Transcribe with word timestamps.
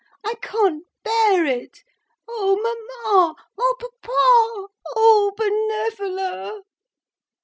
I 0.25 0.33
can't 0.41 0.83
bear 1.03 1.45
it. 1.45 1.83
Oh 2.27 2.57
Mamma! 2.57 3.35
Oh 3.55 3.75
Papa! 3.77 4.73
Oh 4.95 5.31
Benevola!' 5.37 6.63